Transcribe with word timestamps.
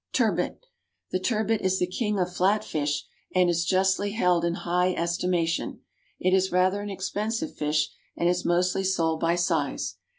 =Turbot.= 0.13 0.65
The 1.11 1.19
turbot 1.19 1.61
is 1.61 1.77
the 1.77 1.85
king 1.85 2.17
of 2.17 2.33
flat 2.33 2.63
fish, 2.63 3.05
and 3.35 3.51
is 3.51 3.63
justly 3.65 4.13
held 4.13 4.43
in 4.43 4.55
high 4.65 4.95
estimation. 4.95 5.81
It 6.19 6.33
is 6.33 6.51
rather 6.51 6.81
an 6.81 6.89
expensive 6.89 7.55
fish, 7.55 7.91
and 8.17 8.27
is 8.27 8.43
mostly 8.43 8.83
sold 8.83 9.19
by 9.19 9.35
size. 9.35 9.97